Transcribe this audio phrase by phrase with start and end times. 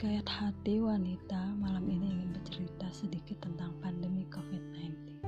[0.00, 5.20] Hikayat hati wanita malam ini ingin bercerita sedikit tentang pandemi COVID-19.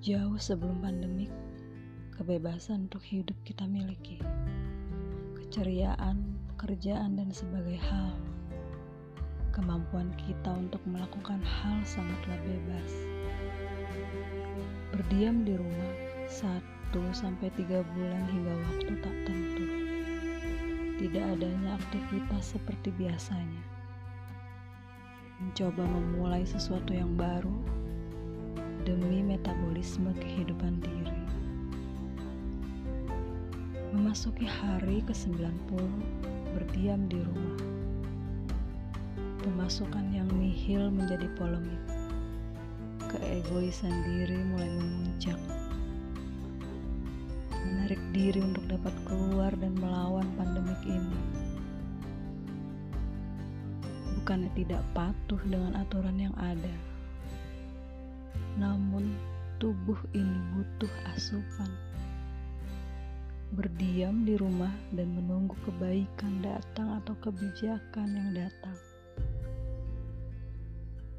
[0.00, 1.28] Jauh sebelum pandemik,
[2.16, 4.16] kebebasan untuk hidup kita miliki.
[5.36, 8.16] Keceriaan, pekerjaan, dan sebagai hal.
[9.52, 12.92] Kemampuan kita untuk melakukan hal sangatlah bebas.
[14.96, 15.92] Berdiam di rumah
[16.24, 19.95] satu sampai tiga bulan hingga waktu tak tentu
[21.06, 23.62] tidak adanya aktivitas seperti biasanya.
[25.38, 27.54] Mencoba memulai sesuatu yang baru
[28.82, 31.20] demi metabolisme kehidupan diri.
[33.94, 35.78] Memasuki hari ke-90
[36.58, 37.62] berdiam di rumah.
[39.46, 41.86] Pemasukan yang nihil menjadi polemik.
[43.06, 45.38] Keegoisan diri mulai memuncak
[47.66, 50.15] menarik diri untuk dapat keluar dan melawan
[54.26, 56.74] Bukannya tidak patuh dengan aturan yang ada,
[58.58, 59.14] namun
[59.62, 61.70] tubuh ini butuh asupan.
[63.54, 68.74] Berdiam di rumah dan menunggu kebaikan datang atau kebijakan yang datang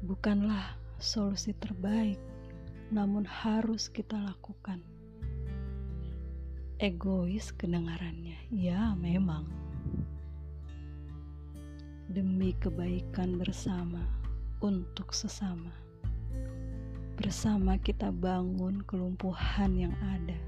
[0.04, 2.20] bukanlah solusi terbaik,
[2.92, 4.84] namun harus kita lakukan
[6.76, 8.36] egois kedengarannya.
[8.52, 9.67] Ya, memang.
[12.08, 14.00] Demi kebaikan bersama
[14.64, 15.68] untuk sesama.
[17.20, 20.40] Bersama kita bangun kelumpuhan yang ada.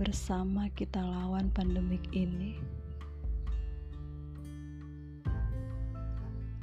[0.00, 2.56] Bersama kita lawan pandemik ini.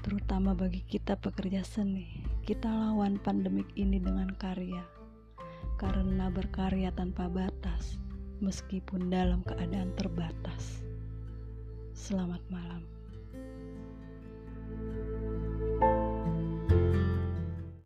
[0.01, 4.81] Terutama bagi kita pekerja seni, kita lawan pandemik ini dengan karya.
[5.77, 8.01] Karena berkarya tanpa batas
[8.41, 10.81] meskipun dalam keadaan terbatas.
[11.93, 13.04] Selamat malam.